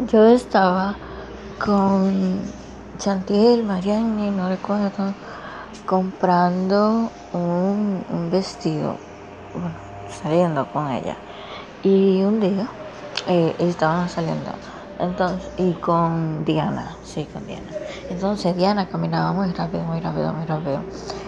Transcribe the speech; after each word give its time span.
yo 0.00 0.26
estaba 0.26 0.96
con 1.64 2.40
Chantiel, 2.98 3.64
Mariani, 3.64 4.30
no 4.30 4.48
recuerdo, 4.48 5.14
comprando 5.86 7.10
un, 7.32 8.04
un 8.08 8.30
vestido, 8.30 8.96
bueno, 9.52 9.76
saliendo 10.22 10.66
con 10.72 10.90
ella. 10.90 11.16
Y 11.82 12.22
un 12.22 12.40
día 12.40 12.68
eh, 13.28 13.54
estaban 13.58 14.08
saliendo, 14.08 14.50
entonces, 14.98 15.50
y 15.56 15.72
con 15.74 16.44
Diana, 16.44 16.96
sí, 17.04 17.26
con 17.32 17.46
Diana. 17.46 17.70
Entonces 18.10 18.56
Diana 18.56 18.86
caminaba 18.86 19.32
muy 19.32 19.50
rápido, 19.52 19.84
muy 19.84 20.00
rápido, 20.00 20.32
muy 20.32 20.46
rápido. 20.46 20.84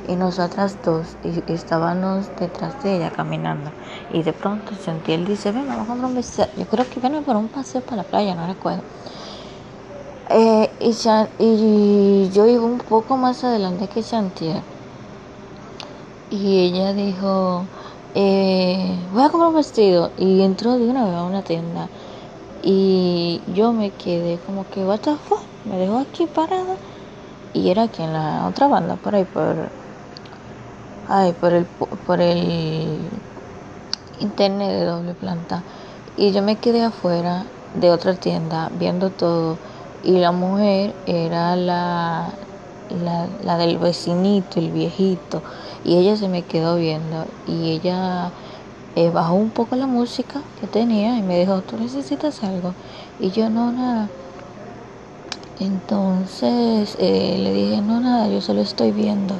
Y 0.09 0.14
nosotras 0.14 0.79
dos 0.85 1.17
y, 1.25 1.43
estábamos 1.53 2.30
detrás 2.39 2.83
de 2.83 2.96
ella 2.96 3.11
caminando. 3.11 3.71
Y 4.17 4.23
de 4.23 4.33
pronto 4.33 4.73
Chantiel 4.83 5.27
dice, 5.27 5.53
ven, 5.53 5.69
vamos 5.69 5.85
a 5.85 5.89
comprar 5.89 6.09
un 6.09 6.16
vestido. 6.16 6.48
Yo 6.57 6.65
creo 6.65 6.89
que 6.89 7.01
viene 7.01 7.21
por 7.21 7.37
un 7.37 7.48
paseo 7.48 7.83
para 7.83 7.96
la 7.96 8.03
playa, 8.03 8.35
no 8.35 8.46
recuerdo. 8.46 8.80
Eh, 10.30 10.70
y, 10.80 12.30
yo 12.30 12.47
iba 12.47 12.65
un 12.65 12.79
poco 12.79 13.19
más 13.19 13.45
adelante 13.45 13.88
que 13.88 14.02
Chantiel. 14.02 14.62
Y 16.30 16.60
ella 16.60 16.95
dijo, 16.95 17.66
eh, 18.15 18.97
voy 19.12 19.23
a 19.23 19.29
comprar 19.29 19.51
un 19.51 19.57
vestido. 19.57 20.10
Y 20.16 20.41
entró 20.41 20.79
de 20.79 20.88
una 20.88 21.05
vez 21.05 21.15
a 21.15 21.23
una 21.24 21.43
tienda. 21.43 21.91
Y 22.62 23.43
yo 23.52 23.74
me 23.74 23.91
quedé 23.91 24.38
como 24.46 24.65
que, 24.71 24.83
what 24.83 25.01
the 25.01 25.15
fuck? 25.29 25.43
Me 25.66 25.77
dejó 25.77 25.98
aquí 25.98 26.24
parada. 26.24 26.77
Y 27.52 27.69
era 27.69 27.83
aquí 27.83 28.02
en 28.02 28.15
la 28.15 28.46
otra 28.48 28.66
banda, 28.66 28.96
por 28.96 29.15
ahí, 29.15 29.24
por. 29.24 29.69
Ay, 31.07 31.35
por 31.35 31.52
el, 31.52 31.66
por 31.66 32.23
el 32.23 32.98
internet 34.20 34.70
de 34.70 34.84
doble 34.84 35.15
planta. 35.15 35.62
Y 36.16 36.33
yo 36.33 36.43
me 36.43 36.57
quedé 36.57 36.83
afuera 36.83 37.47
de 37.74 37.91
otra 37.91 38.15
tienda 38.15 38.70
viendo 38.79 39.11
todo 39.11 39.59
y 40.02 40.19
la 40.19 40.33
mujer 40.33 40.95
era 41.07 41.57
la, 41.57 42.32
la, 42.88 43.59
del 43.59 43.79
vecinito, 43.79 44.60
el 44.60 44.71
viejito, 44.71 45.43
y 45.85 45.96
ella 45.96 46.16
se 46.16 46.29
me 46.29 46.43
quedó 46.43 46.77
viendo 46.77 47.27
y 47.46 47.73
ella 47.73 48.30
eh, 48.95 49.10
bajó 49.10 49.35
un 49.35 49.51
poco 49.51 49.74
la 49.77 49.87
música 49.87 50.43
que 50.60 50.66
tenía 50.68 51.18
y 51.18 51.23
me 51.23 51.38
dijo, 51.38 51.60
¿tú 51.62 51.77
necesitas 51.77 52.43
algo? 52.45 52.73
Y 53.21 53.30
yo 53.30 53.51
no, 53.51 53.73
nada. 53.73 54.09
Entonces 55.59 56.96
eh, 57.01 57.38
le 57.38 57.52
dije, 57.52 57.80
no, 57.80 58.01
nada, 58.01 58.29
yo 58.29 58.40
solo 58.40 58.60
estoy 58.60 58.93
viendo. 58.93 59.35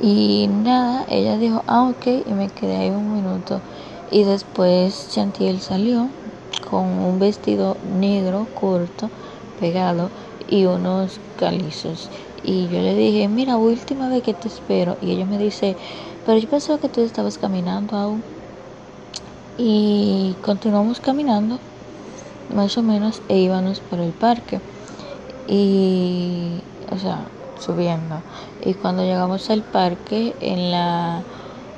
Y 0.00 0.48
nada, 0.48 1.04
ella 1.08 1.36
dijo, 1.38 1.62
ah, 1.66 1.88
ok, 1.88 2.06
y 2.26 2.32
me 2.32 2.48
quedé 2.48 2.76
ahí 2.76 2.90
un 2.90 3.14
minuto. 3.14 3.60
Y 4.12 4.24
después 4.24 5.08
Chantiel 5.10 5.60
salió 5.60 6.08
con 6.70 6.84
un 6.84 7.18
vestido 7.18 7.78
negro 7.98 8.46
corto 8.60 9.08
pegado 9.58 10.10
y 10.50 10.66
unos 10.66 11.18
calizos. 11.38 12.10
Y 12.44 12.68
yo 12.68 12.82
le 12.82 12.94
dije, 12.94 13.26
mira, 13.28 13.56
última 13.56 14.10
vez 14.10 14.22
que 14.22 14.34
te 14.34 14.48
espero. 14.48 14.98
Y 15.00 15.12
ella 15.12 15.24
me 15.24 15.38
dice, 15.38 15.76
pero 16.26 16.36
yo 16.36 16.46
pensaba 16.46 16.78
que 16.78 16.90
tú 16.90 17.00
estabas 17.00 17.38
caminando 17.38 17.96
aún. 17.96 18.22
Y 19.56 20.34
continuamos 20.44 21.00
caminando, 21.00 21.58
más 22.54 22.76
o 22.76 22.82
menos, 22.82 23.22
e 23.30 23.38
íbamos 23.38 23.80
por 23.80 23.98
el 23.98 24.10
parque. 24.10 24.60
Y, 25.48 26.60
o 26.90 26.98
sea, 26.98 27.24
subiendo. 27.58 28.16
Y 28.62 28.74
cuando 28.74 29.04
llegamos 29.04 29.48
al 29.48 29.62
parque, 29.62 30.34
en 30.40 30.70
la 30.70 31.22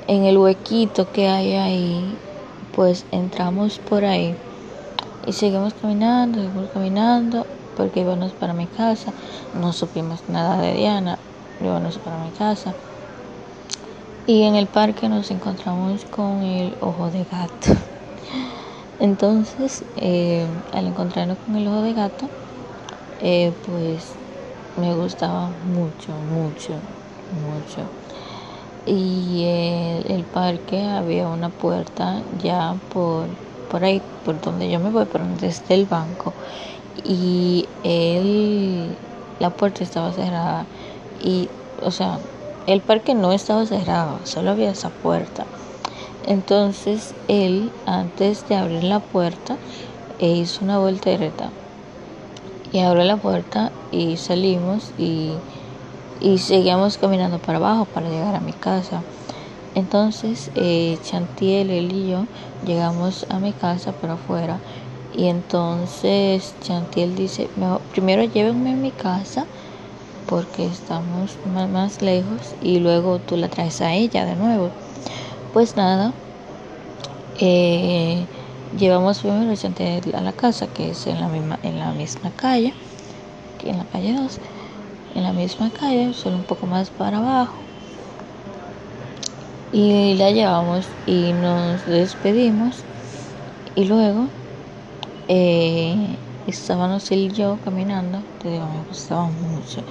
en 0.07 0.23
el 0.23 0.37
huequito 0.37 1.11
que 1.11 1.27
hay 1.27 1.53
ahí, 1.53 2.17
pues 2.75 3.05
entramos 3.11 3.79
por 3.79 4.03
ahí 4.03 4.37
y 5.25 5.33
seguimos 5.33 5.73
caminando, 5.75 6.39
seguimos 6.39 6.69
caminando 6.71 7.47
porque 7.73 8.01
íbamos 8.01 8.33
para 8.33 8.53
mi 8.53 8.67
casa, 8.67 9.13
no 9.53 9.73
supimos 9.73 10.27
nada 10.27 10.61
de 10.61 10.73
Diana, 10.73 11.19
íbamos 11.59 11.97
para 11.99 12.17
mi 12.19 12.31
casa. 12.31 12.75
Y 14.27 14.43
en 14.43 14.55
el 14.55 14.67
parque 14.67 15.07
nos 15.07 15.31
encontramos 15.31 16.05
con 16.05 16.41
el 16.43 16.77
ojo 16.79 17.11
de 17.11 17.25
gato. 17.25 17.73
Entonces, 18.99 19.85
eh, 19.95 20.49
al 20.71 20.87
encontrarnos 20.87 21.37
con 21.39 21.55
el 21.55 21.67
ojo 21.67 21.81
de 21.81 21.93
gato, 21.93 22.29
eh, 23.19 23.53
pues 23.65 24.15
me 24.75 24.93
gustaba 24.95 25.49
mucho, 25.63 26.13
mucho, 26.21 26.81
mucho. 27.31 27.89
Y 28.85 29.43
el, 29.45 30.11
el 30.11 30.23
parque 30.23 30.83
había 30.83 31.27
una 31.27 31.49
puerta 31.49 32.21
ya 32.41 32.75
por, 32.93 33.27
por 33.71 33.83
ahí, 33.83 34.01
por 34.23 34.39
donde 34.41 34.69
yo 34.69 34.79
me 34.79 34.91
voy, 34.91 35.05
por 35.05 35.21
donde 35.21 35.47
está 35.47 35.73
el 35.73 35.85
banco. 35.85 36.33
Y 37.03 37.67
él, 37.83 38.95
la 39.39 39.49
puerta 39.49 39.83
estaba 39.83 40.11
cerrada. 40.11 40.65
Y, 41.23 41.49
o 41.81 41.91
sea, 41.91 42.19
el 42.67 42.81
parque 42.81 43.13
no 43.15 43.31
estaba 43.31 43.65
cerrado, 43.65 44.19
solo 44.23 44.51
había 44.51 44.71
esa 44.71 44.89
puerta. 44.89 45.45
Entonces 46.27 47.13
él, 47.27 47.71
antes 47.85 48.47
de 48.47 48.55
abrir 48.55 48.83
la 48.83 48.99
puerta, 48.99 49.57
e 50.19 50.29
hizo 50.29 50.63
una 50.63 50.79
voltereta 50.79 51.49
y 52.71 52.79
abrió 52.79 53.03
la 53.03 53.17
puerta 53.17 53.71
y 53.91 54.17
salimos 54.17 54.91
y, 54.97 55.31
y 56.21 56.37
seguíamos 56.37 56.97
caminando 56.97 57.39
para 57.39 57.57
abajo 57.57 57.85
para 57.85 58.09
llegar 58.09 58.35
a 58.35 58.39
mi 58.39 58.53
casa. 58.53 59.01
Entonces 59.73 60.51
eh, 60.55 60.97
Chantiel, 61.03 61.69
él 61.69 61.91
y 61.91 62.09
yo 62.09 62.25
llegamos 62.65 63.25
a 63.29 63.39
mi 63.39 63.51
casa 63.51 63.91
por 63.91 64.09
afuera 64.09 64.59
y 65.15 65.27
entonces 65.27 66.55
Chantiel 66.61 67.15
dice, 67.15 67.49
primero 67.91 68.23
llévenme 68.23 68.73
a 68.73 68.75
mi 68.75 68.91
casa 68.91 69.45
porque 70.27 70.65
estamos 70.65 71.37
más, 71.53 72.01
lejos 72.01 72.55
y 72.61 72.79
luego 72.79 73.19
tú 73.19 73.37
la 73.37 73.47
traes 73.47 73.81
a 73.81 73.93
ella 73.93 74.25
de 74.25 74.35
nuevo. 74.35 74.69
Pues 75.53 75.77
nada, 75.77 76.13
eh, 77.39 78.25
llevamos 78.77 79.19
primero 79.19 79.51
a 79.51 79.55
Chantiel 79.55 80.15
a 80.15 80.21
la 80.21 80.33
casa 80.33 80.67
que 80.67 80.91
es 80.91 81.07
en 81.07 81.21
la 81.21 81.27
misma, 81.27 81.59
en 81.63 81.79
la 81.79 81.91
misma 81.91 82.31
calle, 82.35 82.73
en 83.63 83.77
la 83.77 83.85
calle 83.85 84.13
2, 84.13 84.39
en 85.15 85.23
la 85.23 85.33
misma 85.33 85.71
calle, 85.71 86.13
solo 86.13 86.37
un 86.37 86.43
poco 86.43 86.67
más 86.67 86.91
para 86.91 87.17
abajo. 87.17 87.55
Y 89.71 90.15
la 90.15 90.31
llevamos 90.31 90.87
y 91.05 91.33
nos 91.33 91.85
despedimos 91.85 92.85
y 93.75 93.85
luego 93.85 94.29
eh, 95.27 96.17
estábamos 96.47 97.11
él 97.11 97.19
y 97.19 97.29
yo 97.31 97.59
caminando, 97.63 98.23
te 98.39 98.49
digo, 98.49 98.67
me 98.67 98.83
gustaba 98.83 99.27
mucho. 99.29 99.83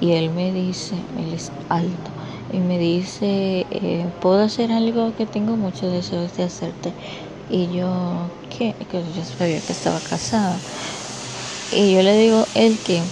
Y 0.00 0.12
él 0.12 0.30
me 0.30 0.52
dice, 0.52 0.96
él 1.16 1.32
es 1.32 1.52
alto, 1.68 2.10
y 2.50 2.58
me 2.60 2.78
dice, 2.78 3.66
eh, 3.70 4.10
¿puedo 4.20 4.42
hacer 4.42 4.72
algo 4.72 5.14
que 5.14 5.26
tengo 5.26 5.56
mucho 5.56 5.88
deseos 5.88 6.36
de 6.36 6.42
hacerte? 6.44 6.96
Y 7.48 7.72
yo, 7.72 8.32
¿qué? 8.48 8.74
Que 8.90 9.12
yo 9.12 9.24
sabía 9.24 9.60
que 9.62 9.72
estaba 9.72 10.00
casada. 10.00 10.64
Y 11.70 11.94
yo 11.94 12.02
le 12.02 12.16
digo, 12.16 12.50
¿el 12.54 12.82
qué? 12.82 13.04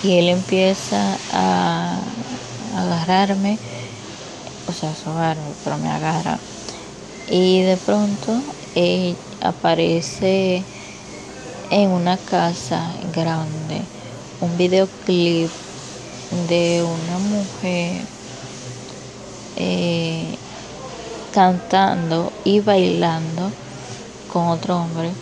Y 0.00 0.18
él 0.18 0.28
empieza 0.28 1.20
a 1.28 2.14
agarrarme, 2.72 3.60
o 4.66 4.72
sea, 4.72 4.90
a 4.90 4.94
sobarme, 4.94 5.56
pero 5.62 5.78
me 5.78 5.90
agarra. 5.90 6.44
Y 7.26 7.62
de 7.62 7.76
pronto 7.78 8.56
eh, 8.74 9.18
aparece 9.40 10.66
en 11.70 11.90
una 11.90 12.18
casa 12.24 12.96
grande 13.02 13.90
un 14.40 14.56
videoclip 14.56 15.52
de 16.30 16.82
una 16.82 17.18
mujer 17.18 18.08
eh, 19.56 20.38
cantando 21.30 22.34
y 22.44 22.60
bailando 22.60 23.54
con 24.26 24.48
otro 24.48 24.78
hombre 24.78 25.16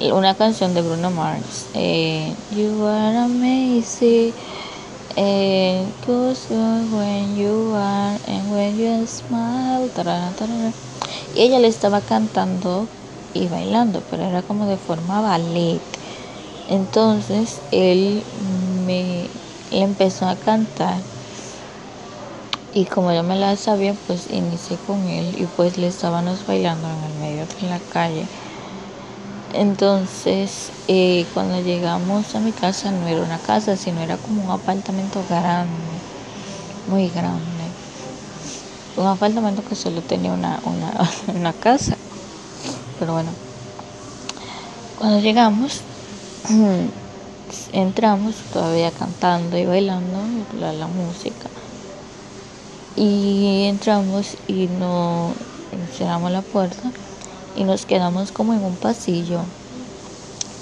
una 0.00 0.34
canción 0.36 0.74
de 0.74 0.82
Bruno 0.82 1.10
Mars 1.10 1.68
eh, 1.74 2.36
You 2.50 2.84
are 2.86 3.16
amazing 3.18 4.34
eh, 5.16 5.92
when 6.06 7.36
you 7.36 7.72
are 7.74 8.20
and 8.26 8.50
when 8.50 8.76
you 8.76 9.06
smile 9.06 9.90
y 11.34 11.42
ella 11.42 11.58
le 11.58 11.68
estaba 11.68 12.00
cantando 12.02 12.88
y 13.32 13.48
bailando, 13.48 14.02
pero 14.10 14.24
era 14.24 14.42
como 14.42 14.66
de 14.66 14.78
forma 14.78 15.20
ballet. 15.20 15.80
Entonces 16.68 17.62
él 17.70 18.24
me 18.40 19.30
le 19.70 19.82
empezó 19.82 20.26
a 20.26 20.36
cantar 20.36 21.02
y 22.72 22.84
como 22.86 23.12
yo 23.12 23.22
me 23.22 23.36
la 23.36 23.56
sabía, 23.56 23.94
pues 24.06 24.28
inicié 24.30 24.78
con 24.78 25.08
él 25.08 25.34
y 25.40 25.46
pues 25.46 25.78
le 25.78 25.86
estábamos 25.86 26.44
bailando 26.46 26.90
en 26.90 27.04
el 27.04 27.14
medio 27.14 27.46
de 27.46 27.68
la 27.68 27.80
calle. 27.80 28.28
Entonces, 29.58 30.70
eh, 30.86 31.24
cuando 31.32 31.60
llegamos 31.60 32.34
a 32.34 32.40
mi 32.40 32.52
casa, 32.52 32.90
no 32.92 33.06
era 33.06 33.22
una 33.22 33.38
casa, 33.38 33.76
sino 33.76 34.00
era 34.02 34.18
como 34.18 34.44
un 34.44 34.50
apartamento 34.50 35.24
grande, 35.28 36.02
muy 36.86 37.08
grande. 37.08 37.64
Un 38.96 39.06
apartamento 39.06 39.62
que 39.62 39.74
solo 39.74 40.02
tenía 40.02 40.32
una, 40.32 40.60
una, 40.64 40.92
una 41.34 41.52
casa 41.52 41.96
pero 42.98 43.12
bueno. 43.12 43.30
Cuando 44.98 45.20
llegamos, 45.20 45.82
entramos 47.72 48.34
todavía 48.52 48.90
cantando 48.92 49.58
y 49.58 49.66
bailando 49.66 50.26
la, 50.58 50.72
la 50.72 50.86
música. 50.86 51.50
Y 52.96 53.64
entramos 53.66 54.36
y 54.46 54.68
no 54.68 55.34
cerramos 55.92 56.30
la 56.30 56.40
puerta 56.42 56.92
y 57.56 57.64
nos 57.64 57.86
quedamos 57.86 58.32
como 58.32 58.52
en 58.52 58.62
un 58.62 58.76
pasillo 58.76 59.40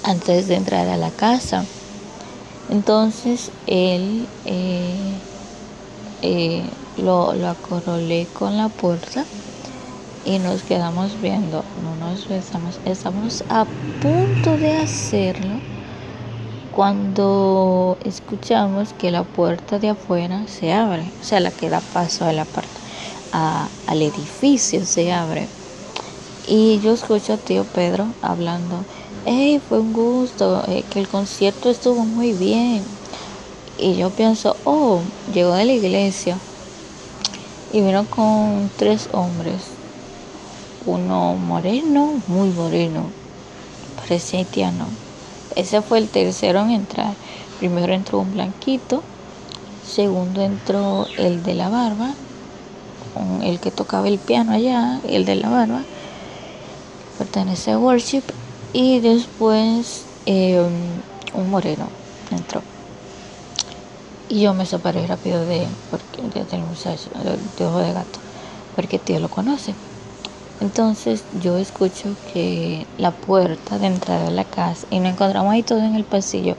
antes 0.03 0.47
de 0.47 0.55
entrar 0.55 0.87
a 0.87 0.97
la 0.97 1.11
casa. 1.11 1.65
Entonces 2.69 3.51
él 3.67 4.27
eh, 4.45 5.21
eh, 6.21 6.63
lo, 6.97 7.33
lo 7.33 7.49
acorrolé 7.49 8.27
con 8.33 8.57
la 8.57 8.69
puerta 8.69 9.25
y 10.25 10.39
nos 10.39 10.63
quedamos 10.63 11.21
viendo, 11.21 11.63
no 11.75 11.95
nos 11.95 12.27
besamos, 12.27 12.79
estamos 12.85 13.43
a 13.49 13.65
punto 13.99 14.57
de 14.57 14.73
hacerlo 14.77 15.61
cuando 16.71 17.97
escuchamos 18.03 18.93
que 18.93 19.11
la 19.11 19.23
puerta 19.23 19.79
de 19.79 19.89
afuera 19.89 20.47
se 20.47 20.73
abre, 20.73 21.13
o 21.21 21.23
sea, 21.23 21.39
la 21.39 21.51
que 21.51 21.69
da 21.69 21.81
paso 21.81 22.25
a 22.25 22.33
la 22.33 22.45
parte, 22.45 22.81
al 23.31 24.01
edificio 24.01 24.85
se 24.85 25.13
abre. 25.13 25.47
Y 26.47 26.79
yo 26.79 26.93
escucho 26.93 27.33
a 27.33 27.37
tío 27.37 27.63
Pedro 27.63 28.07
hablando, 28.21 28.83
hey, 29.25 29.61
fue 29.67 29.79
un 29.79 29.93
gusto, 29.93 30.63
eh, 30.67 30.83
que 30.89 30.99
el 30.99 31.07
concierto 31.07 31.69
estuvo 31.69 32.05
muy 32.05 32.33
bien. 32.33 32.83
Y 33.77 33.95
yo 33.95 34.09
pienso, 34.11 34.55
oh, 34.63 35.01
llegó 35.33 35.53
de 35.53 35.65
la 35.65 35.73
iglesia 35.73 36.37
y 37.73 37.81
vino 37.81 38.05
con 38.09 38.69
tres 38.77 39.09
hombres. 39.11 39.61
Uno 40.85 41.33
moreno, 41.33 42.21
muy 42.27 42.49
moreno, 42.49 43.11
parecía 43.97 44.39
haitiano 44.39 44.85
ese 45.55 45.81
fue 45.81 45.99
el 45.99 46.09
tercero 46.09 46.61
en 46.61 46.71
entrar. 46.71 47.15
Primero 47.59 47.93
entró 47.93 48.19
un 48.19 48.33
blanquito, 48.33 49.01
segundo 49.85 50.41
entró 50.41 51.07
el 51.17 51.43
de 51.43 51.53
la 51.53 51.69
barba, 51.69 52.13
el 53.41 53.59
que 53.59 53.71
tocaba 53.71 54.07
el 54.07 54.19
piano 54.19 54.51
allá, 54.51 54.99
el 55.07 55.25
de 55.25 55.35
la 55.35 55.49
barba, 55.49 55.83
pertenece 57.17 57.71
a 57.71 57.79
Worship, 57.79 58.23
y 58.73 58.99
después 58.99 60.05
em, 60.25 60.65
un 61.33 61.49
moreno 61.49 61.87
entró. 62.31 62.61
Y 64.27 64.41
yo 64.41 64.53
me 64.53 64.65
separé 64.65 65.05
rápido 65.07 65.45
de, 65.45 65.67
porque, 65.91 66.43
del 66.43 66.61
muchacho, 66.63 67.09
de 67.57 67.65
ojo 67.65 67.79
de 67.79 67.93
gato, 67.93 68.19
porque 68.75 68.99
tío 68.99 69.19
lo 69.19 69.29
conoce. 69.29 69.73
Entonces 70.61 71.23
yo 71.41 71.57
escucho 71.57 72.15
que 72.33 72.87
la 72.97 73.11
puerta 73.11 73.77
de 73.77 73.87
entrar 73.87 74.25
a 74.25 74.31
la 74.31 74.43
casa, 74.45 74.87
y 74.89 74.99
nos 74.99 75.13
encontramos 75.13 75.53
ahí 75.53 75.63
todo 75.63 75.79
en 75.79 75.95
el 75.95 76.05
pasillo, 76.05 76.55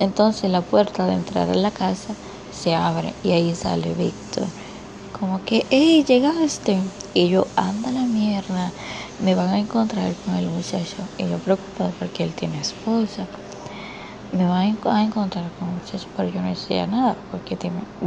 entonces 0.00 0.50
la 0.50 0.60
puerta 0.62 1.06
de 1.06 1.14
entrar 1.14 1.48
a 1.50 1.54
la 1.54 1.70
casa 1.70 2.14
se 2.50 2.74
abre 2.74 3.14
y 3.22 3.32
ahí 3.32 3.54
sale 3.54 3.94
Víctor. 3.94 4.46
Como 5.18 5.44
que, 5.44 5.66
hey, 5.70 6.04
llegaste. 6.06 6.78
Y 7.14 7.28
yo, 7.28 7.46
anda 7.56 7.90
la 7.90 8.02
mierda, 8.02 8.72
me 9.18 9.34
van 9.34 9.48
a 9.48 9.58
encontrar 9.58 10.14
con 10.24 10.34
el 10.34 10.48
muchacho. 10.48 11.08
Y 11.16 11.28
yo 11.28 11.38
preocupado 11.38 11.92
porque 11.98 12.24
él 12.24 12.34
tiene 12.34 12.60
esposa. 12.60 13.26
Me 14.32 14.44
van 14.44 14.78
a 14.84 15.02
encontrar 15.02 15.50
con 15.52 15.68
el 15.68 15.74
muchacho, 15.76 16.08
pero 16.16 16.28
yo 16.28 16.42
no 16.42 16.48
decía 16.48 16.86
nada, 16.86 17.16
porque 17.30 17.56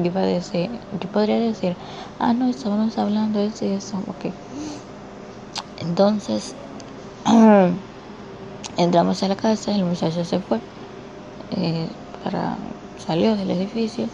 iba 0.03 0.21
a 0.21 0.25
decir, 0.25 0.69
yo 0.91 1.09
podría 1.09 1.39
decir, 1.39 1.75
ah, 2.19 2.33
no, 2.33 2.47
estábamos 2.47 2.97
hablando 2.97 3.39
de 3.39 3.47
eso 3.47 3.65
y 3.65 3.69
eso, 3.69 3.97
ok. 4.07 4.25
Entonces, 5.77 6.55
entramos 8.77 9.23
a 9.23 9.27
la 9.27 9.35
casa, 9.35 9.73
el 9.73 9.83
muchacho 9.83 10.23
se 10.23 10.39
fue, 10.39 10.59
eh, 11.49 11.89
para, 12.23 12.55
salió 12.97 13.35
del 13.35 13.49
edificio 13.49 14.07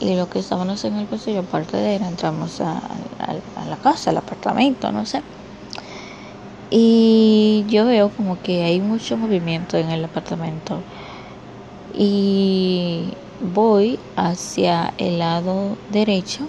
y 0.00 0.16
lo 0.16 0.28
que 0.28 0.38
estábamos 0.38 0.84
en 0.84 0.96
el 0.96 1.06
pasillo, 1.06 1.40
aparte 1.40 1.76
de 1.76 1.96
él, 1.96 2.02
entramos 2.02 2.60
a, 2.60 2.80
la 3.68 3.76
casa, 3.78 4.10
al 4.10 4.18
apartamento, 4.18 4.92
no 4.92 5.04
sé. 5.04 5.22
Y 6.76 7.64
yo 7.68 7.86
veo 7.86 8.08
como 8.08 8.42
que 8.42 8.64
hay 8.64 8.80
mucho 8.80 9.16
movimiento 9.16 9.76
en 9.76 9.90
el 9.90 10.04
apartamento. 10.04 10.80
Y 11.96 13.12
voy 13.54 13.96
hacia 14.16 14.92
el 14.98 15.20
lado 15.20 15.76
derecho 15.92 16.48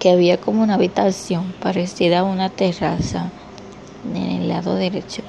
que 0.00 0.10
había 0.10 0.40
como 0.40 0.64
una 0.64 0.74
habitación 0.74 1.54
parecida 1.62 2.18
a 2.18 2.24
una 2.24 2.48
terraza 2.48 3.30
en 4.04 4.16
el 4.16 4.48
lado 4.48 4.74
derecho. 4.74 5.22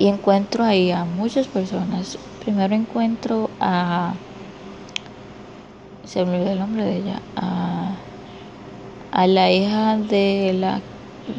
Y 0.00 0.08
encuentro 0.08 0.64
ahí 0.64 0.90
a 0.90 1.04
muchas 1.04 1.46
personas. 1.46 2.18
Primero 2.44 2.74
encuentro 2.74 3.48
a... 3.60 4.14
Se 6.04 6.24
me 6.24 6.36
olvidó 6.36 6.50
el 6.50 6.58
nombre 6.58 6.84
de 6.84 6.96
ella. 6.96 7.20
A, 7.36 7.94
a 9.12 9.26
la 9.28 9.52
hija 9.52 9.98
de 9.98 10.52
la, 10.58 10.80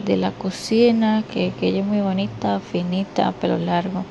de 0.05 0.17
la 0.17 0.31
cocina, 0.31 1.23
que, 1.31 1.51
que 1.59 1.67
ella 1.67 1.79
es 1.79 1.85
muy 1.85 2.01
bonita, 2.01 2.59
finita, 2.59 3.31
pelo 3.33 3.57
largo. 3.57 4.03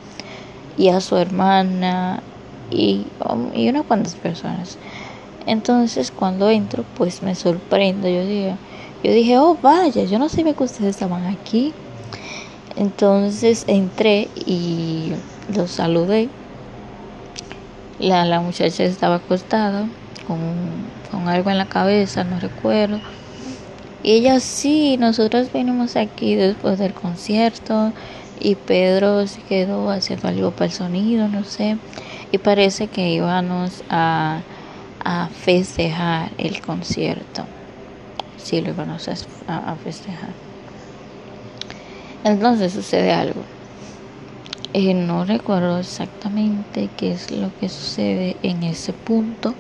Y 0.77 0.89
a 0.89 1.01
su 1.01 1.17
hermana. 1.17 2.23
Y, 2.71 3.07
y 3.55 3.69
unas 3.69 3.85
cuantas 3.85 4.15
personas. 4.15 4.79
Entonces 5.47 6.11
cuando 6.11 6.49
entro, 6.49 6.85
pues 6.97 7.23
me 7.23 7.35
sorprendo. 7.35 8.09
Yo 8.09 8.25
dije, 8.25 8.57
yo 9.03 9.13
dije, 9.13 9.39
oh 9.39 9.57
vaya, 9.61 10.05
yo 10.05 10.19
no 10.19 10.29
sabía 10.29 10.55
que 10.55 10.65
ustedes 10.65 10.91
estaban 10.91 11.27
aquí. 11.27 11.73
Entonces 12.77 13.65
entré 13.69 14.29
y 14.35 15.13
los 15.55 15.71
saludé. 15.71 16.29
La, 17.99 18.25
la 18.25 18.41
muchacha 18.41 18.83
estaba 18.85 19.17
acostada 19.17 19.87
con, 20.27 20.39
con 21.11 21.29
algo 21.29 21.51
en 21.51 21.59
la 21.59 21.67
cabeza, 21.67 22.25
no 22.25 22.41
recuerdo. 22.41 22.99
Y 24.05 24.13
ella 24.13 24.39
sí, 24.39 24.97
nosotros 24.99 25.51
venimos 25.53 25.97
aquí 25.97 26.37
después 26.37 26.79
del 26.79 26.95
concierto 26.95 27.93
y 28.39 28.55
Pedro 28.55 29.27
se 29.27 29.43
quedó 29.43 29.91
haciendo 29.91 30.29
algo 30.29 30.53
para 30.53 30.67
el 30.67 30.73
sonido, 30.73 31.27
no 31.27 31.43
sé. 31.43 31.79
Y 32.31 32.39
parece 32.39 32.87
que 32.87 33.09
íbamos 33.09 33.83
a 33.91 34.43
a 35.05 35.29
festejar 35.29 36.31
el 36.39 36.61
concierto. 36.63 37.45
Si 38.39 38.61
lo 38.61 38.71
íbamos 38.71 39.07
a, 39.47 39.77
festejar. 39.77 40.31
Entonces 42.25 42.73
sucede 42.73 43.13
algo. 43.13 43.43
Eh, 44.73 44.95
no 44.95 45.25
recuerdo 45.25 45.79
exactamente 45.79 46.89
qué 46.97 47.13
es 47.13 47.31
lo 47.31 47.51
que 47.61 47.69
sucede 47.69 48.37
en 48.43 48.65
ese 48.65 48.93
punto, 48.93 49.55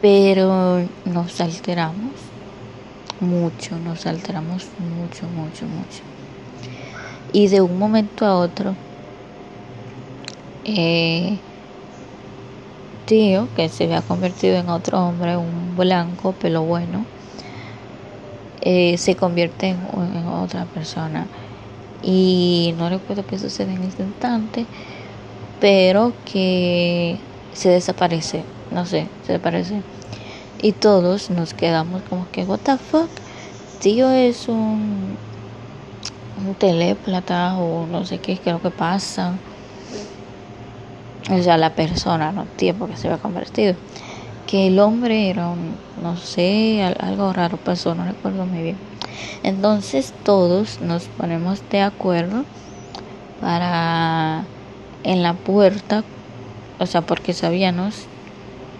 pero 0.00 0.86
nos 1.04 1.40
alteramos 1.40 2.12
mucho, 3.24 3.78
nos 3.78 4.06
alteramos 4.06 4.66
mucho, 4.78 5.26
mucho, 5.28 5.66
mucho. 5.66 6.02
Y 7.32 7.48
de 7.48 7.60
un 7.60 7.78
momento 7.78 8.26
a 8.26 8.38
otro, 8.38 8.74
eh, 10.64 11.38
tío, 13.06 13.48
que 13.56 13.68
se 13.68 13.84
había 13.84 14.02
convertido 14.02 14.56
en 14.56 14.68
otro 14.68 14.98
hombre, 15.00 15.36
un 15.36 15.76
blanco, 15.76 16.32
pelo 16.32 16.62
bueno, 16.62 17.04
eh, 18.60 18.96
se 18.98 19.14
convierte 19.14 19.68
en, 19.68 19.78
otra 20.26 20.64
persona. 20.66 21.26
Y 22.02 22.74
no 22.78 22.88
recuerdo 22.88 23.24
qué 23.26 23.38
sucede 23.38 23.72
en 23.72 23.82
ese 23.82 24.02
instante, 24.02 24.66
pero 25.60 26.12
que 26.24 27.18
se 27.52 27.68
desaparece, 27.68 28.44
no 28.70 28.84
sé, 28.86 29.06
se 29.26 29.32
desaparece. 29.32 29.82
Y 30.60 30.72
todos 30.72 31.30
nos 31.30 31.54
quedamos 31.54 32.02
como 32.08 32.26
que, 32.30 32.44
what 32.44 32.60
the 32.60 32.78
fuck, 32.78 33.10
tío 33.80 34.10
es 34.10 34.48
un, 34.48 35.16
un 36.46 36.54
teléplata 36.54 37.56
o 37.56 37.86
no 37.86 38.04
sé 38.04 38.18
qué 38.18 38.32
es 38.32 38.46
lo 38.46 38.62
que 38.62 38.70
pasa 38.70 39.34
o 41.30 41.42
sea, 41.42 41.56
la 41.56 41.70
persona, 41.70 42.32
no 42.32 42.44
tiempo 42.44 42.86
que 42.86 42.96
se 42.96 43.08
había 43.08 43.20
convertido, 43.20 43.74
que 44.46 44.66
el 44.66 44.78
hombre 44.78 45.30
era 45.30 45.48
un, 45.48 45.74
no 46.02 46.16
sé, 46.16 46.82
algo 47.00 47.32
raro 47.32 47.56
pasó, 47.56 47.94
no 47.94 48.04
recuerdo 48.04 48.44
muy 48.44 48.62
bien. 48.62 48.76
Entonces 49.42 50.12
todos 50.22 50.80
nos 50.80 51.04
ponemos 51.04 51.62
de 51.70 51.80
acuerdo 51.80 52.44
para 53.40 54.44
en 55.02 55.22
la 55.22 55.34
puerta, 55.34 56.04
o 56.78 56.86
sea, 56.86 57.00
porque 57.02 57.32
sabíamos 57.32 58.06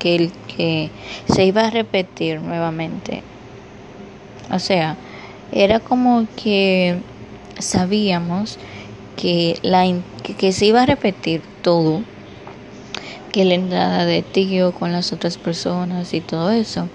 que, 0.04 0.90
se 1.26 1.44
iba 1.44 1.66
a 1.66 1.70
repetir 1.70 2.40
nuevamente. 2.40 3.22
O 4.52 4.58
sea, 4.58 4.96
era 5.52 5.80
como 5.80 6.26
que 6.36 6.98
sabíamos 7.58 8.58
que, 9.16 9.58
la, 9.62 9.84
que 10.38 10.52
se 10.52 10.66
iba 10.66 10.82
a 10.82 10.86
repetir 10.86 11.42
todo 11.62 12.02
que 13.32 13.44
la 13.44 13.54
entrada 13.54 14.04
de 14.04 14.22
tío 14.22 14.72
con 14.72 14.92
las 14.92 15.12
otras 15.12 15.38
personas 15.38 16.12
y 16.14 16.20
todo 16.20 16.50
eso. 16.50 16.88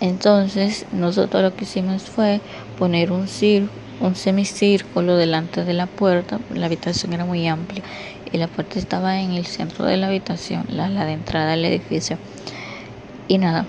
Entonces 0.00 0.86
nosotros 0.92 1.42
lo 1.42 1.54
que 1.54 1.64
hicimos 1.64 2.04
fue 2.04 2.40
poner 2.78 3.10
un, 3.10 3.26
un 4.00 4.14
semicírculo 4.14 5.16
delante 5.16 5.64
de 5.64 5.74
la 5.74 5.86
puerta. 5.86 6.38
La 6.54 6.66
habitación 6.66 7.12
era 7.12 7.24
muy 7.24 7.46
amplia 7.48 7.82
y 8.32 8.38
la 8.38 8.48
puerta 8.48 8.78
estaba 8.78 9.20
en 9.20 9.32
el 9.32 9.46
centro 9.46 9.84
de 9.84 9.96
la 9.96 10.08
habitación, 10.08 10.64
la, 10.68 10.88
la 10.88 11.04
de 11.04 11.12
entrada 11.12 11.50
del 11.50 11.64
edificio. 11.64 12.18
Y 13.28 13.38
nada, 13.38 13.66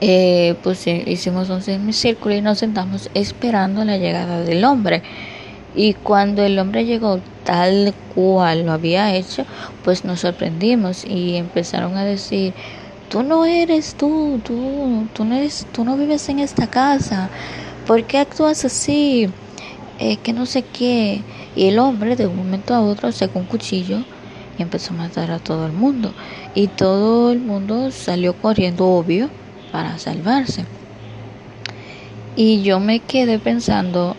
eh, 0.00 0.54
pues 0.62 0.86
hicimos 0.86 1.48
un 1.48 1.62
semicírculo 1.62 2.34
y 2.34 2.42
nos 2.42 2.58
sentamos 2.58 3.10
esperando 3.14 3.84
la 3.84 3.96
llegada 3.96 4.42
del 4.42 4.64
hombre. 4.64 5.02
Y 5.74 5.94
cuando 5.94 6.42
el 6.42 6.58
hombre 6.58 6.84
llegó 6.84 7.20
tal 7.44 7.94
cual 8.14 8.64
lo 8.66 8.72
había 8.72 9.14
hecho, 9.14 9.44
pues 9.84 10.04
nos 10.04 10.20
sorprendimos 10.20 11.04
y 11.04 11.36
empezaron 11.36 11.96
a 11.96 12.04
decir, 12.04 12.54
tú 13.08 13.22
no 13.22 13.44
eres 13.44 13.94
tú, 13.94 14.40
tú, 14.44 15.06
tú 15.12 15.24
no 15.24 15.34
eres, 15.34 15.66
tú 15.72 15.84
no 15.84 15.96
vives 15.96 16.28
en 16.28 16.40
esta 16.40 16.66
casa, 16.66 17.28
¿por 17.86 18.04
qué 18.04 18.18
actúas 18.18 18.64
así? 18.64 19.28
Eh, 19.98 20.18
que 20.18 20.32
no 20.32 20.44
sé 20.46 20.62
qué. 20.62 21.22
Y 21.56 21.68
el 21.68 21.78
hombre 21.78 22.16
de 22.16 22.26
un 22.26 22.36
momento 22.36 22.74
a 22.74 22.80
otro 22.82 23.10
sacó 23.10 23.38
un 23.38 23.46
cuchillo 23.46 23.98
y 24.58 24.62
empezó 24.62 24.92
a 24.92 24.98
matar 24.98 25.30
a 25.30 25.38
todo 25.38 25.66
el 25.66 25.72
mundo. 25.72 26.12
Y 26.54 26.68
todo 26.68 27.32
el 27.32 27.40
mundo 27.40 27.90
salió 27.90 28.34
corriendo, 28.34 28.86
obvio, 28.86 29.30
para 29.72 29.98
salvarse. 29.98 30.66
Y 32.36 32.62
yo 32.62 32.78
me 32.78 33.00
quedé 33.00 33.38
pensando, 33.38 34.14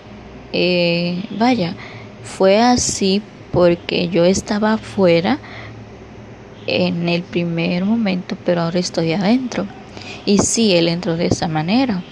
eh, 0.52 1.24
vaya, 1.30 1.76
fue 2.24 2.60
así 2.60 3.22
porque 3.52 4.10
yo 4.10 4.26
estaba 4.26 4.74
afuera 4.74 5.40
en 6.66 7.08
el 7.08 7.22
primer 7.22 7.86
momento, 7.86 8.36
pero 8.44 8.62
ahora 8.62 8.80
estoy 8.80 9.14
adentro. 9.14 9.68
Y 10.26 10.40
sí, 10.40 10.76
él 10.76 10.88
entró 10.88 11.16
de 11.16 11.28
esa 11.28 11.48
manera. 11.48 12.04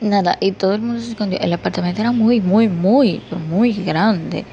Nada, 0.00 0.36
y 0.40 0.52
todo 0.52 0.74
el 0.74 0.82
mundo 0.82 1.00
se 1.00 1.10
escondió. 1.10 1.38
El 1.40 1.52
apartamento 1.52 2.00
era 2.02 2.12
muy, 2.12 2.40
muy, 2.40 2.68
muy, 2.68 3.22
muy 3.48 3.72
grande. 3.72 4.44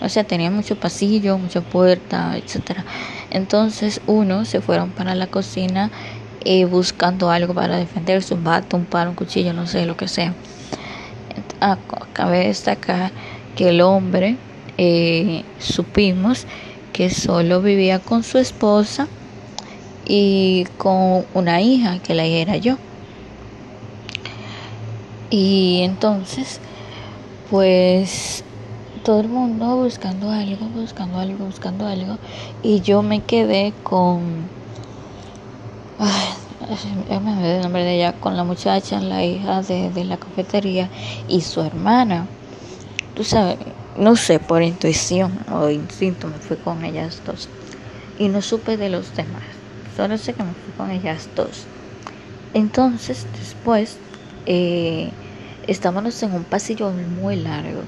O 0.00 0.08
sea, 0.08 0.24
tenía 0.24 0.50
mucho 0.50 0.76
pasillo, 0.76 1.36
mucha 1.36 1.60
puerta, 1.60 2.36
etcétera. 2.36 2.84
Entonces, 3.30 4.00
uno 4.06 4.46
se 4.46 4.62
fueron 4.62 4.90
para 4.90 5.14
la 5.14 5.26
cocina 5.26 5.90
eh, 6.44 6.64
buscando 6.64 7.30
algo 7.30 7.52
para 7.52 7.76
defenderse, 7.76 8.32
un 8.32 8.42
bate, 8.42 8.74
un 8.74 8.86
palo, 8.86 9.10
un 9.10 9.16
cuchillo, 9.16 9.52
no 9.52 9.66
sé, 9.66 9.84
lo 9.84 9.96
que 9.96 10.08
sea. 10.08 10.34
Ah, 11.60 11.76
cabe 12.14 12.46
destacar 12.46 13.12
que 13.54 13.68
el 13.68 13.82
hombre 13.82 14.36
eh, 14.78 15.44
supimos 15.58 16.46
que 16.94 17.10
solo 17.10 17.60
vivía 17.60 17.98
con 17.98 18.22
su 18.22 18.38
esposa 18.38 19.08
y 20.06 20.64
con 20.78 21.26
una 21.34 21.60
hija, 21.60 21.98
que 21.98 22.14
la 22.14 22.26
hija 22.26 22.38
era 22.38 22.56
yo. 22.56 22.78
Y 25.30 25.82
entonces, 25.82 26.60
pues 27.50 28.44
todo 29.04 29.20
el 29.20 29.28
mundo 29.28 29.76
buscando 29.76 30.30
algo, 30.30 30.66
buscando 30.66 31.18
algo, 31.18 31.46
buscando 31.46 31.86
algo. 31.86 32.18
Y 32.62 32.80
yo 32.80 33.02
me 33.02 33.20
quedé 33.20 33.72
con... 33.82 34.48
Ay, 35.98 37.20
me 37.20 37.56
el 37.56 37.62
nombre 37.62 37.84
de 37.84 37.96
ella, 37.96 38.12
con 38.12 38.36
la 38.36 38.44
muchacha, 38.44 39.00
la 39.00 39.24
hija 39.24 39.62
de, 39.62 39.90
de 39.90 40.04
la 40.04 40.16
cafetería 40.16 40.88
y 41.28 41.40
su 41.40 41.60
hermana. 41.62 42.26
Tú 43.14 43.24
sabes, 43.24 43.56
no 43.96 44.16
sé, 44.16 44.38
por 44.38 44.62
intuición 44.62 45.38
o 45.52 45.68
instinto 45.68 46.26
me 46.28 46.38
fui 46.38 46.56
con 46.56 46.84
ellas 46.84 47.22
dos. 47.24 47.48
Y 48.18 48.28
no 48.28 48.42
supe 48.42 48.76
de 48.76 48.88
los 48.88 49.14
demás. 49.14 49.42
Solo 49.96 50.18
sé 50.18 50.32
que 50.32 50.42
me 50.42 50.52
fui 50.52 50.72
con 50.76 50.90
ellas 50.90 51.28
dos. 51.36 51.64
Entonces, 52.54 53.26
después, 53.38 53.98
eh, 54.46 55.10
estábamos 55.70 56.20
en 56.22 56.32
un 56.32 56.44
pasillo 56.44 56.90
muy 56.90 57.36
largo. 57.36 57.82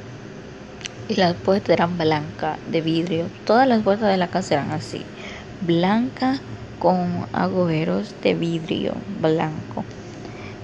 Y 1.08 1.16
las 1.16 1.34
puertas 1.34 1.70
eran 1.70 1.98
blancas, 1.98 2.58
de 2.64 2.80
vidrio. 2.80 3.28
Todas 3.44 3.66
las 3.66 3.82
puertas 3.82 4.08
de 4.08 4.16
la 4.16 4.28
casa 4.28 4.54
eran 4.54 4.70
así. 4.70 5.04
Blanca 5.60 6.40
con 6.78 7.26
agujeros 7.32 8.14
de 8.22 8.34
vidrio 8.34 8.94
blanco. 9.20 9.84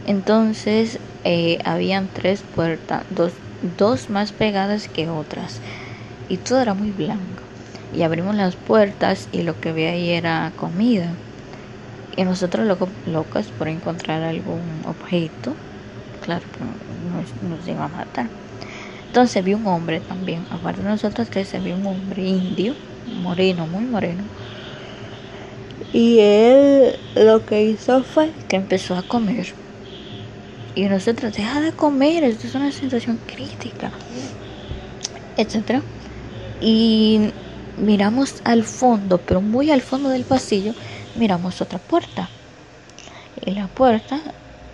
Entonces, 0.07 0.99
eh, 1.25 1.59
habían 1.65 2.09
tres 2.09 2.43
puertas, 2.55 3.05
dos 3.11 3.33
dos 3.77 4.09
más 4.09 4.33
pegadas 4.33 4.89
que 4.89 5.09
otras 5.09 5.61
y 6.29 6.37
todo 6.37 6.61
era 6.61 6.75
muy 6.75 6.93
blanco. 6.93 7.43
Y 7.93 8.03
abrimos 8.03 8.37
las 8.37 8.55
puertas 8.55 9.29
y 9.33 9.43
lo 9.43 9.59
que 9.61 9.73
vi 9.73 9.85
ahí 9.85 10.11
era 10.11 10.53
comida. 10.57 11.17
Y 12.17 12.25
nosotros 12.25 12.67
loco, 12.67 12.89
locos 13.07 13.47
por 13.59 13.69
encontrar 13.69 14.23
algún 14.23 14.83
objeto, 14.87 15.53
claro 16.21 16.47
nos, 16.99 17.59
nos 17.59 17.69
iba 17.69 17.85
a 17.85 17.89
matar. 17.89 18.29
Entonces 19.07 19.43
vi 19.45 19.55
un 19.55 19.67
hombre 19.67 20.01
también, 20.01 20.45
aparte 20.51 20.83
de 20.83 20.89
nosotros 20.89 21.29
tres, 21.31 21.49
se 21.49 21.59
un 21.59 21.87
hombre 21.87 22.23
indio, 22.23 22.75
moreno, 23.23 23.67
muy 23.67 23.85
moreno. 23.85 24.23
Y 25.93 26.19
él 26.21 26.97
lo 27.17 27.45
que 27.47 27.65
hizo 27.65 28.03
fue 28.03 28.31
que 28.49 28.57
empezó 28.57 28.95
a 28.97 29.03
comer 29.03 29.47
y 30.79 30.85
nosotros, 30.85 31.33
deja 31.33 31.61
de 31.61 31.73
comer, 31.73 32.23
esto 32.23 32.47
es 32.47 32.55
una 32.55 32.71
situación 32.71 33.19
crítica, 33.27 33.91
etcétera. 35.37 35.83
Y 36.61 37.31
miramos 37.77 38.37
al 38.45 38.63
fondo, 38.63 39.19
pero 39.19 39.41
muy 39.41 39.73
al 39.73 39.81
fondo 39.81 40.09
del 40.09 40.23
pasillo, 40.23 40.75
miramos 41.17 41.61
otra 41.61 41.81
puerta. 41.81 42.29
Y 43.45 43.51
la 43.55 43.67
puerta 43.67 44.21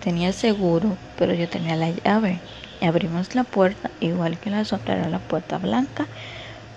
tenía 0.05 0.31
seguro, 0.33 0.95
pero 1.17 1.33
yo 1.33 1.49
tenía 1.49 1.75
la 1.75 1.89
llave. 1.89 2.39
Y 2.79 2.85
abrimos 2.85 3.33
la 3.33 3.43
puerta, 3.43 3.89
igual 3.99 4.37
que 4.37 4.51
la 4.51 4.61
otra, 4.61 4.99
era 4.99 5.09
la 5.09 5.17
puerta 5.19 5.57
blanca 5.57 6.05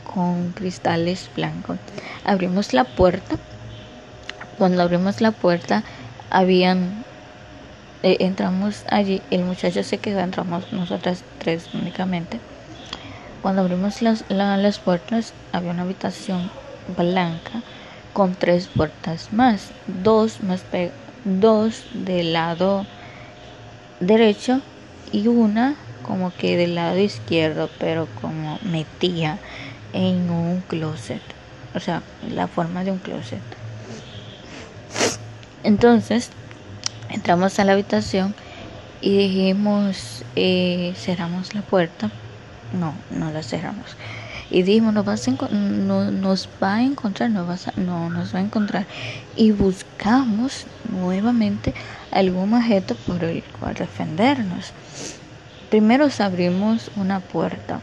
con 0.02 0.52
cristales 0.52 1.28
blancos. 1.36 1.76
Abrimos 2.24 2.72
la 2.72 2.84
puerta. 2.84 3.36
Cuando 4.56 4.82
abrimos 4.82 5.20
la 5.20 5.30
puerta, 5.30 5.84
habían 6.30 7.04
eh, 8.02 8.16
entramos 8.20 8.84
allí, 8.90 9.20
el 9.30 9.44
muchacho 9.44 9.82
se 9.82 9.98
quedó, 9.98 10.20
entramos 10.20 10.72
nosotras 10.72 11.22
tres 11.38 11.68
únicamente. 11.74 12.40
Cuando 13.42 13.60
abrimos 13.60 14.00
las, 14.00 14.24
las 14.30 14.78
puertas, 14.78 15.34
había 15.52 15.72
una 15.72 15.82
habitación 15.82 16.50
blanca 16.96 17.62
con 18.14 18.34
tres 18.34 18.68
puertas 18.68 19.32
más, 19.32 19.70
dos 19.86 20.42
más 20.42 20.64
dos 21.24 21.84
del 21.92 22.32
lado 22.32 22.86
derecho 24.00 24.60
y 25.12 25.28
una 25.28 25.76
como 26.02 26.32
que 26.32 26.56
del 26.56 26.74
lado 26.74 26.98
izquierdo, 26.98 27.68
pero 27.78 28.08
como 28.20 28.58
metía 28.62 29.38
en 29.92 30.30
un 30.30 30.62
closet, 30.62 31.22
o 31.74 31.80
sea, 31.80 32.02
la 32.30 32.48
forma 32.48 32.84
de 32.84 32.92
un 32.92 32.98
closet. 32.98 33.42
Entonces, 35.64 36.30
Entramos 37.08 37.58
a 37.58 37.64
la 37.64 37.72
habitación 37.72 38.34
y 39.00 39.16
dijimos, 39.16 40.24
eh, 40.36 40.92
cerramos 40.96 41.54
la 41.54 41.62
puerta. 41.62 42.10
No, 42.78 42.92
no 43.10 43.30
la 43.30 43.42
cerramos. 43.42 43.96
Y 44.50 44.62
dijimos, 44.62 44.94
nos, 44.94 45.28
no, 45.50 46.10
nos 46.10 46.48
va 46.62 46.76
a 46.76 46.82
encontrar, 46.82 47.30
no, 47.30 47.46
no 47.76 48.10
nos 48.10 48.34
va 48.34 48.38
a 48.38 48.42
encontrar. 48.42 48.86
Y 49.36 49.52
buscamos 49.52 50.66
nuevamente 50.90 51.74
algún 52.10 52.54
objeto 52.54 52.94
por 52.94 53.22
el 53.24 53.42
cual 53.58 53.74
defendernos. 53.74 54.72
Primero 55.70 56.08
abrimos 56.18 56.90
una 56.96 57.20
puerta. 57.20 57.80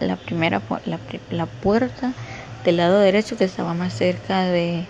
La 0.00 0.16
primera 0.16 0.60
la, 0.86 0.98
la 1.30 1.46
puerta 1.46 2.12
del 2.64 2.78
lado 2.78 2.98
derecho 2.98 3.36
que 3.36 3.44
estaba 3.44 3.74
más 3.74 3.92
cerca 3.94 4.42
de, 4.42 4.86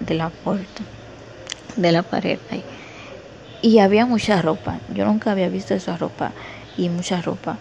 de 0.00 0.14
la 0.14 0.28
puerta, 0.28 0.82
de 1.76 1.92
la 1.92 2.02
pared 2.02 2.38
ahí 2.50 2.62
y 3.62 3.78
había 3.78 4.04
mucha 4.04 4.42
ropa. 4.42 4.80
Yo 4.92 5.06
nunca 5.06 5.30
había 5.30 5.48
visto 5.48 5.72
esa 5.72 5.96
ropa 5.96 6.32
y 6.76 6.88
mucha 6.88 7.22
ropa. 7.22 7.56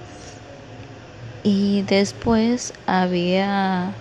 Y 1.44 1.82
después 1.84 2.74
había 2.86 3.92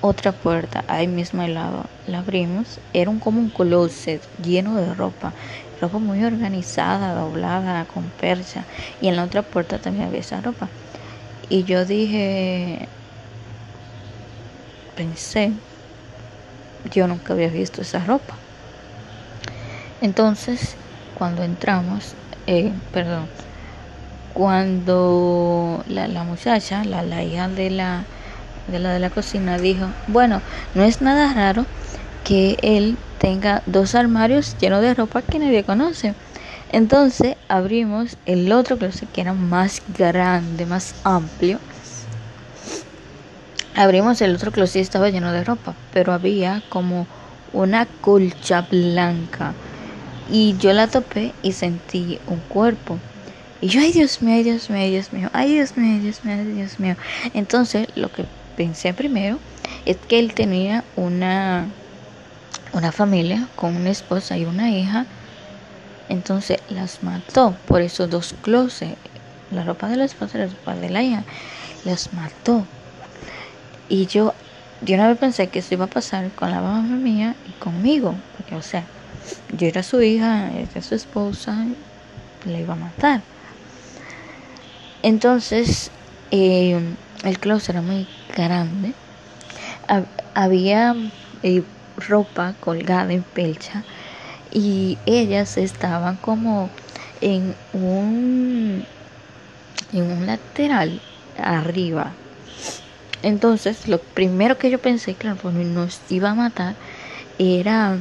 otra 0.00 0.32
puerta 0.32 0.84
ahí 0.88 1.06
mismo 1.06 1.42
al 1.42 1.54
lado. 1.54 1.84
La 2.06 2.18
abrimos. 2.18 2.80
Era 2.92 3.10
un, 3.10 3.20
como 3.20 3.38
un 3.40 3.50
closet 3.50 4.20
lleno 4.42 4.76
de 4.76 4.92
ropa. 4.94 5.32
Ropa 5.80 5.98
muy 5.98 6.24
organizada, 6.24 7.14
doblada, 7.14 7.84
con 7.86 8.04
percha. 8.20 8.64
Y 9.00 9.08
en 9.08 9.16
la 9.16 9.24
otra 9.24 9.42
puerta 9.42 9.78
también 9.78 10.08
había 10.08 10.20
esa 10.20 10.40
ropa. 10.40 10.68
Y 11.48 11.64
yo 11.64 11.84
dije, 11.84 12.88
pensé, 14.96 15.52
yo 16.92 17.06
nunca 17.06 17.32
había 17.32 17.48
visto 17.48 17.82
esa 17.82 18.04
ropa. 18.04 18.34
Entonces 20.00 20.74
cuando 21.14 21.44
entramos, 21.44 22.14
eh, 22.46 22.72
perdón, 22.92 23.26
cuando 24.32 25.84
la, 25.88 26.24
muchacha, 26.24 26.84
la, 26.84 27.02
la, 27.02 27.22
hija 27.22 27.48
de 27.48 27.70
la, 27.70 28.04
de 28.68 28.78
la 28.78 28.92
de 28.92 28.98
la 28.98 29.10
cocina, 29.10 29.58
dijo, 29.58 29.86
bueno, 30.06 30.40
no 30.74 30.84
es 30.84 31.02
nada 31.02 31.32
raro 31.32 31.66
que 32.24 32.56
él 32.62 32.96
tenga 33.18 33.62
dos 33.66 33.94
armarios 33.94 34.56
llenos 34.58 34.82
de 34.82 34.94
ropa 34.94 35.22
que 35.22 35.38
nadie 35.38 35.64
conoce. 35.64 36.14
Entonces 36.70 37.36
abrimos 37.48 38.16
el 38.24 38.50
otro 38.52 38.78
closet 38.78 39.10
que 39.12 39.20
era 39.20 39.34
más 39.34 39.82
grande, 39.96 40.64
más 40.64 40.94
amplio. 41.04 41.58
Abrimos 43.74 44.20
el 44.22 44.34
otro 44.34 44.52
closet 44.52 44.76
y 44.76 44.80
estaba 44.80 45.10
lleno 45.10 45.32
de 45.32 45.44
ropa, 45.44 45.74
pero 45.92 46.12
había 46.12 46.62
como 46.68 47.06
una 47.52 47.86
colcha 47.86 48.66
blanca. 48.70 49.52
Y 50.30 50.56
yo 50.58 50.72
la 50.72 50.88
topé 50.88 51.32
y 51.42 51.52
sentí 51.52 52.18
un 52.26 52.38
cuerpo. 52.48 52.98
Y 53.62 53.68
yo, 53.68 53.80
ay 53.80 53.92
Dios 53.92 54.20
mío, 54.20 54.34
ay 54.34 54.42
Dios 54.42 54.68
mío, 54.68 54.80
ay 54.82 54.90
Dios 54.90 55.12
mío, 55.12 55.30
ay 55.32 55.52
Dios 55.54 55.78
mío, 55.78 55.92
ay 55.92 56.00
Dios 56.00 56.24
mío, 56.24 56.54
Dios 56.56 56.80
mío. 56.80 56.96
Entonces 57.32 57.86
lo 57.94 58.10
que 58.10 58.24
pensé 58.56 58.92
primero 58.92 59.38
es 59.86 59.96
que 60.08 60.18
él 60.18 60.34
tenía 60.34 60.82
una, 60.96 61.68
una 62.72 62.90
familia 62.90 63.46
con 63.54 63.76
una 63.76 63.90
esposa 63.90 64.36
y 64.36 64.46
una 64.46 64.72
hija. 64.72 65.06
Entonces 66.08 66.58
las 66.70 67.04
mató 67.04 67.54
por 67.68 67.82
esos 67.82 68.10
dos 68.10 68.34
closets. 68.42 68.98
La 69.52 69.62
ropa 69.62 69.88
de 69.88 69.96
la 69.96 70.06
esposa 70.06 70.38
y 70.38 70.40
la 70.40 70.46
ropa 70.48 70.74
de 70.74 70.90
la 70.90 71.02
hija. 71.04 71.22
Las 71.84 72.12
mató. 72.14 72.66
Y 73.88 74.06
yo 74.06 74.34
yo 74.84 74.96
una 74.96 75.06
vez 75.06 75.18
pensé 75.18 75.46
que 75.46 75.60
eso 75.60 75.74
iba 75.74 75.84
a 75.84 75.88
pasar 75.88 76.28
con 76.32 76.50
la 76.50 76.60
mamá 76.60 76.82
mía 76.82 77.36
y 77.48 77.52
conmigo, 77.62 78.16
porque 78.36 78.56
o 78.56 78.62
sea, 78.62 78.82
yo 79.56 79.68
era 79.68 79.84
su 79.84 80.02
hija, 80.02 80.50
era 80.50 80.82
su 80.82 80.96
esposa, 80.96 81.64
le 82.44 82.60
iba 82.60 82.72
a 82.72 82.76
matar. 82.76 83.22
Entonces, 85.02 85.90
eh, 86.30 86.80
el 87.24 87.38
closet 87.38 87.70
era 87.70 87.82
muy 87.82 88.06
grande, 88.34 88.92
había 90.34 90.94
eh, 91.42 91.62
ropa 91.96 92.54
colgada 92.60 93.12
en 93.12 93.22
pelcha 93.22 93.84
y 94.52 94.98
ellas 95.06 95.56
estaban 95.56 96.16
como 96.16 96.70
en 97.20 97.54
un 97.72 98.84
en 99.92 100.02
un 100.02 100.26
lateral 100.26 101.00
arriba. 101.38 102.12
Entonces, 103.22 103.86
lo 103.88 103.98
primero 103.98 104.58
que 104.58 104.70
yo 104.70 104.78
pensé, 104.80 105.14
claro, 105.14 105.36
pues 105.40 105.54
nos 105.54 106.00
iba 106.10 106.30
a 106.30 106.34
matar, 106.34 106.74
era, 107.38 107.98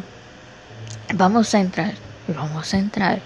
vamos 1.13 1.53
a 1.53 1.59
entrar, 1.59 1.93
vamos 2.27 2.73
a 2.73 2.79
entrar, 2.79 3.19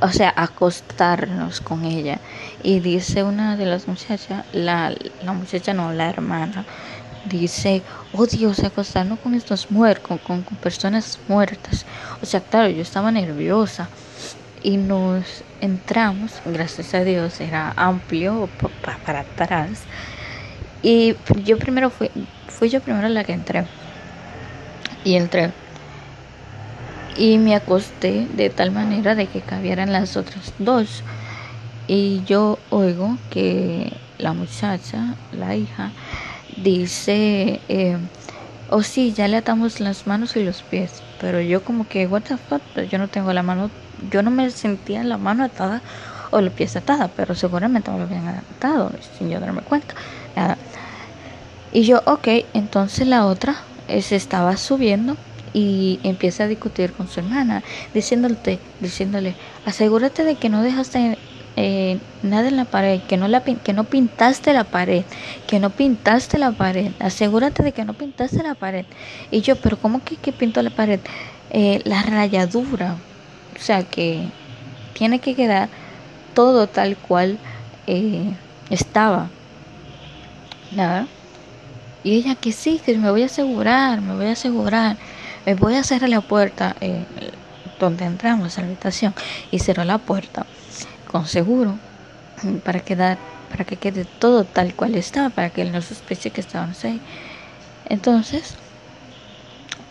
o 0.00 0.08
sea, 0.08 0.32
acostarnos 0.36 1.60
con 1.60 1.84
ella. 1.84 2.18
Y 2.62 2.80
dice 2.80 3.22
una 3.22 3.56
de 3.56 3.66
las 3.66 3.88
muchachas, 3.88 4.44
la, 4.52 4.94
la 5.22 5.32
muchacha 5.32 5.74
no, 5.74 5.92
la 5.92 6.08
hermana, 6.08 6.64
dice, 7.26 7.82
oh 8.12 8.26
Dios, 8.26 8.60
acostarnos 8.60 9.18
con 9.20 9.34
estos 9.34 9.70
muertos, 9.70 10.20
con, 10.20 10.42
con 10.42 10.56
personas 10.58 11.18
muertas. 11.28 11.84
O 12.22 12.26
sea, 12.26 12.40
claro, 12.40 12.68
yo 12.68 12.82
estaba 12.82 13.10
nerviosa 13.10 13.88
y 14.62 14.76
nos 14.76 15.44
entramos, 15.60 16.40
gracias 16.44 16.94
a 16.94 17.04
Dios, 17.04 17.40
era 17.40 17.72
amplio 17.76 18.48
para 19.04 19.20
atrás 19.20 19.84
y 20.82 21.16
yo 21.44 21.58
primero 21.58 21.90
fui, 21.90 22.10
fui 22.46 22.68
yo 22.68 22.80
primero 22.80 23.08
la 23.08 23.24
que 23.24 23.32
entré. 23.32 23.64
Y 25.04 25.14
entré. 25.16 25.52
Y 27.16 27.38
me 27.38 27.54
acosté 27.54 28.28
de 28.34 28.50
tal 28.50 28.70
manera 28.70 29.14
de 29.14 29.26
que 29.26 29.40
cabieran 29.40 29.92
las 29.92 30.16
otras 30.16 30.52
dos. 30.58 31.02
Y 31.88 32.22
yo 32.24 32.58
oigo 32.70 33.16
que 33.30 33.92
la 34.18 34.32
muchacha, 34.34 35.14
la 35.32 35.56
hija, 35.56 35.90
dice, 36.62 37.60
eh, 37.68 37.96
oh 38.70 38.82
sí, 38.82 39.12
ya 39.12 39.26
le 39.28 39.38
atamos 39.38 39.80
las 39.80 40.06
manos 40.06 40.36
y 40.36 40.44
los 40.44 40.62
pies. 40.62 41.02
Pero 41.20 41.40
yo 41.40 41.64
como 41.64 41.88
que, 41.88 42.06
what 42.06 42.22
the 42.22 42.36
fuck, 42.36 42.62
yo 42.90 42.98
no 42.98 43.08
tengo 43.08 43.32
la 43.32 43.42
mano, 43.42 43.70
yo 44.10 44.22
no 44.22 44.30
me 44.30 44.50
sentía 44.50 45.02
la 45.02 45.18
mano 45.18 45.44
atada 45.44 45.82
o 46.30 46.40
los 46.40 46.52
pies 46.52 46.76
atada, 46.76 47.08
pero 47.16 47.34
seguramente 47.34 47.90
me 47.90 47.98
lo 47.98 48.04
habían 48.04 48.28
atado 48.28 48.92
sin 49.16 49.30
yo 49.30 49.40
darme 49.40 49.62
cuenta. 49.62 49.94
Y 51.72 51.82
yo, 51.82 52.02
ok, 52.06 52.28
entonces 52.54 53.06
la 53.06 53.26
otra 53.26 53.56
se 54.00 54.16
estaba 54.16 54.56
subiendo 54.56 55.16
y 55.52 56.00
empieza 56.02 56.44
a 56.44 56.48
discutir 56.48 56.92
con 56.92 57.08
su 57.08 57.20
hermana, 57.20 57.62
diciéndole, 57.94 58.58
diciéndole, 58.80 59.34
asegúrate 59.64 60.24
de 60.24 60.34
que 60.36 60.48
no 60.48 60.62
dejaste 60.62 61.18
eh, 61.56 61.98
nada 62.22 62.48
en 62.48 62.56
la 62.56 62.64
pared, 62.64 63.00
que 63.08 63.16
no, 63.16 63.26
la, 63.26 63.42
que 63.42 63.72
no 63.72 63.84
pintaste 63.84 64.52
la 64.52 64.64
pared, 64.64 65.04
que 65.46 65.58
no 65.58 65.70
pintaste 65.70 66.38
la 66.38 66.52
pared, 66.52 66.92
asegúrate 67.00 67.62
de 67.62 67.72
que 67.72 67.84
no 67.84 67.94
pintaste 67.94 68.42
la 68.42 68.54
pared. 68.54 68.84
Y 69.30 69.40
yo, 69.40 69.56
pero 69.56 69.76
¿cómo 69.76 70.04
que, 70.04 70.16
que 70.16 70.32
pintó 70.32 70.62
la 70.62 70.70
pared? 70.70 71.00
Eh, 71.50 71.80
la 71.84 72.02
rayadura, 72.02 72.96
o 73.56 73.60
sea 73.60 73.82
que 73.82 74.28
tiene 74.92 75.18
que 75.18 75.34
quedar 75.34 75.68
todo 76.34 76.66
tal 76.68 76.96
cual 76.96 77.38
eh, 77.86 78.32
estaba. 78.70 79.28
Nada. 80.70 81.06
Y 82.04 82.14
ella 82.14 82.34
que 82.36 82.52
sí, 82.52 82.80
que 82.84 82.96
me 82.96 83.10
voy 83.10 83.22
a 83.22 83.26
asegurar, 83.26 84.00
me 84.00 84.14
voy 84.14 84.26
a 84.26 84.32
asegurar, 84.32 84.96
me 85.48 85.54
voy 85.54 85.76
a 85.76 85.82
cerrar 85.82 86.10
la 86.10 86.20
puerta 86.20 86.76
eh, 86.82 87.06
donde 87.80 88.04
entramos 88.04 88.58
a 88.58 88.60
la 88.60 88.66
habitación 88.66 89.14
y 89.50 89.60
cerró 89.60 89.82
la 89.82 89.96
puerta 89.96 90.44
con 91.10 91.26
seguro 91.26 91.78
para 92.66 92.80
quedar 92.80 93.16
para 93.50 93.64
que 93.64 93.76
quede 93.76 94.04
todo 94.04 94.44
tal 94.44 94.74
cual 94.74 94.94
estaba, 94.94 95.30
para 95.30 95.48
que 95.48 95.62
él 95.62 95.72
no 95.72 95.80
sospeche 95.80 96.28
que 96.28 96.42
estábamos 96.42 96.84
ahí. 96.84 97.00
Entonces 97.86 98.56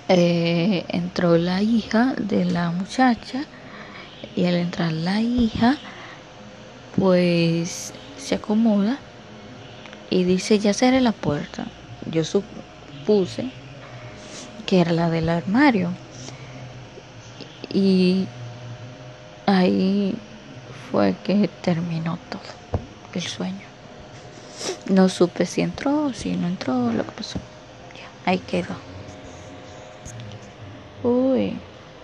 eh, 0.09 0.85
entró 0.89 1.39
la 1.39 1.63
hija 1.63 2.13
de 2.19 2.45
la 2.45 2.69
muchacha 2.69 3.43
y 4.35 4.45
al 4.45 4.57
entrar 4.57 4.91
la 4.91 5.21
hija 5.21 5.77
pues 6.95 7.95
se 8.15 8.35
acomoda 8.35 8.99
y 10.11 10.23
dice 10.23 10.59
ya 10.59 10.75
cerré 10.75 11.01
la 11.01 11.13
puerta 11.13 11.65
yo 12.11 12.23
supuse 12.23 13.51
que 14.67 14.81
era 14.81 14.91
la 14.91 15.09
del 15.09 15.29
armario. 15.29 15.89
Y 17.73 18.27
ahí 19.47 20.13
fue 20.91 21.15
que 21.23 21.49
terminó 21.61 22.19
todo 22.29 22.41
el 23.13 23.21
sueño. 23.23 23.65
No 24.89 25.09
supe 25.09 25.45
si 25.45 25.61
entró, 25.61 26.13
si 26.13 26.35
no 26.35 26.47
entró, 26.47 26.91
lo 26.91 27.03
que 27.03 27.11
pasó. 27.11 27.39
Ya, 27.95 28.29
ahí 28.31 28.39
quedó. 28.39 28.75